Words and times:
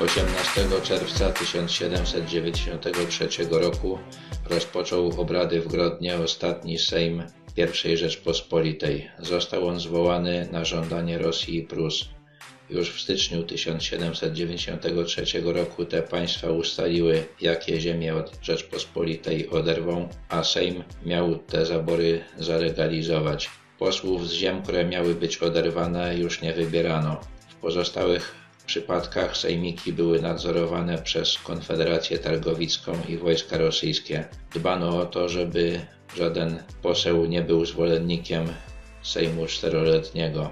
18 0.00 0.66
czerwca 0.82 1.30
1793 1.30 3.28
roku 3.50 3.98
rozpoczął 4.50 5.20
obrady 5.20 5.60
w 5.60 5.68
Grodnie 5.68 6.16
ostatni 6.16 6.78
Sejm 6.78 7.22
I 7.84 7.96
Rzeczpospolitej. 7.96 9.10
Został 9.18 9.68
on 9.68 9.80
zwołany 9.80 10.48
na 10.52 10.64
żądanie 10.64 11.18
Rosji 11.18 11.56
i 11.58 11.62
Prus. 11.62 12.08
Już 12.70 12.90
w 12.90 13.00
styczniu 13.00 13.42
1793 13.42 15.40
roku 15.44 15.84
te 15.84 16.02
państwa 16.02 16.50
ustaliły, 16.50 17.24
jakie 17.40 17.80
ziemie 17.80 18.14
od 18.14 18.38
Rzeczpospolitej 18.42 19.50
oderwą, 19.50 20.08
a 20.28 20.44
Sejm 20.44 20.84
miał 21.06 21.38
te 21.38 21.66
zabory 21.66 22.24
zalegalizować. 22.38 23.50
Posłów 23.78 24.28
z 24.28 24.32
ziem, 24.32 24.62
które 24.62 24.84
miały 24.84 25.14
być 25.14 25.38
oderwane, 25.38 26.16
już 26.16 26.42
nie 26.42 26.52
wybierano. 26.52 27.20
W 27.48 27.54
pozostałych 27.54 28.39
przypadkach 28.70 29.36
sejmiki 29.36 29.92
były 29.92 30.22
nadzorowane 30.22 30.98
przez 30.98 31.38
Konfederację 31.38 32.18
Targowicką 32.18 32.92
i 33.08 33.16
wojska 33.16 33.58
rosyjskie. 33.58 34.24
Dbano 34.54 34.98
o 34.98 35.06
to, 35.06 35.28
żeby 35.28 35.80
żaden 36.16 36.62
poseł 36.82 37.26
nie 37.26 37.42
był 37.42 37.66
zwolennikiem 37.66 38.48
Sejmu 39.02 39.46
Czteroletniego. 39.46 40.50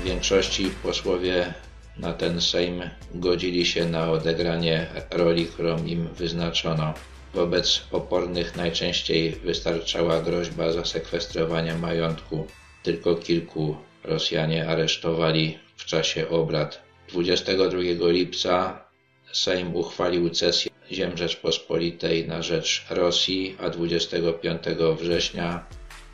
W 0.00 0.04
większości 0.04 0.70
posłowie 0.82 1.54
na 1.96 2.12
ten 2.12 2.40
Sejm 2.40 2.82
godzili 3.14 3.66
się 3.66 3.84
na 3.84 4.10
odegranie 4.10 4.86
roli, 5.10 5.46
którą 5.46 5.84
im 5.84 6.08
wyznaczono. 6.08 6.94
Wobec 7.36 7.82
opornych 7.92 8.56
najczęściej 8.56 9.32
wystarczała 9.32 10.22
groźba 10.22 10.72
zasekwestrowania 10.72 11.78
majątku. 11.78 12.46
Tylko 12.82 13.14
kilku 13.14 13.76
Rosjanie 14.04 14.68
aresztowali 14.68 15.58
w 15.76 15.84
czasie 15.84 16.28
obrad. 16.28 16.82
22 17.08 17.78
lipca 18.10 18.84
Sejm 19.32 19.76
uchwalił 19.76 20.30
cesję 20.30 20.70
ziem 20.92 21.16
Rzeczpospolitej 21.16 22.28
na 22.28 22.42
rzecz 22.42 22.86
Rosji, 22.90 23.56
a 23.60 23.70
25 23.70 24.62
września 24.98 25.66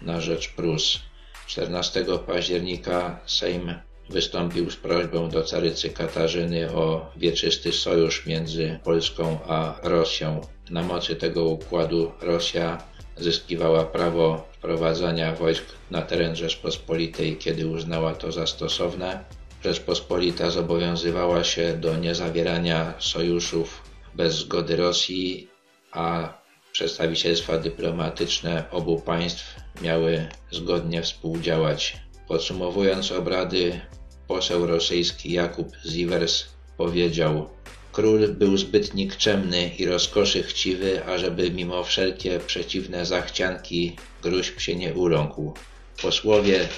na 0.03 0.21
rzecz 0.21 0.49
Prus. 0.49 0.99
14 1.47 2.05
października 2.27 3.21
Sejm 3.27 3.75
wystąpił 4.11 4.71
z 4.71 4.77
prośbą 4.77 5.29
do 5.29 5.43
carycy 5.43 5.91
Katarzyny 5.91 6.75
o 6.75 7.11
wieczysty 7.17 7.73
sojusz 7.73 8.27
między 8.27 8.79
Polską 8.85 9.39
a 9.47 9.75
Rosją. 9.83 10.41
Na 10.71 10.83
mocy 10.83 11.17
tego 11.17 11.45
układu 11.45 12.13
Rosja 12.21 12.83
zyskiwała 13.17 13.85
prawo 13.85 14.49
wprowadzania 14.53 15.35
wojsk 15.35 15.65
na 15.91 16.03
teren 16.03 16.37
Rzeczpospolitej, 16.37 17.37
kiedy 17.37 17.67
uznała 17.67 18.15
to 18.15 18.33
za 18.33 18.47
stosowne. 18.47 19.25
Rzeczpospolita 19.65 20.51
zobowiązywała 20.51 21.45
się 21.45 21.77
do 21.77 21.97
niezawierania 21.97 22.95
sojuszów 22.99 23.83
bez 24.15 24.35
zgody 24.35 24.77
Rosji, 24.77 25.49
a 25.93 26.35
przedstawicielstwa 26.73 27.59
dyplomatyczne 27.59 28.65
obu 28.71 29.01
państw 29.01 29.57
miały 29.83 30.29
zgodnie 30.51 31.03
współdziałać. 31.03 31.97
Podsumowując 32.33 33.13
obrady, 33.13 33.81
poseł 34.29 34.67
rosyjski 34.67 35.33
Jakub 35.33 35.69
Zivers 35.87 36.45
powiedział 36.77 37.49
Król 37.93 38.29
był 38.29 38.57
zbyt 38.57 38.95
nikczemny 38.95 39.71
i 39.79 39.87
rozkoszy 39.87 40.43
chciwy, 40.43 41.05
ażeby 41.05 41.51
mimo 41.51 41.85
wszelkie 41.85 42.39
przeciwne 42.47 43.07
zachcianki 43.07 43.97
gruźb 44.23 44.61
się 44.61 44.77
nie 44.77 44.95
uląkł. 44.95 45.55
Posłowie 46.03 46.69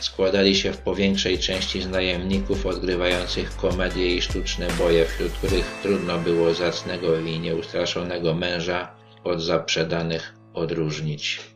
składali 0.00 0.56
się 0.56 0.72
w 0.72 0.78
powiększej 0.78 1.38
części 1.38 1.82
z 1.82 1.88
najemników 1.88 2.66
odgrywających 2.66 3.56
komedie 3.56 4.16
i 4.16 4.22
sztuczne 4.22 4.68
boje, 4.78 5.06
wśród 5.06 5.32
których 5.32 5.66
trudno 5.82 6.18
było 6.18 6.54
zacnego 6.54 7.18
i 7.18 7.40
nieustraszonego 7.40 8.34
męża 8.34 8.94
od 9.24 9.42
zaprzedanych 9.42 10.34
odróżnić. 10.54 11.53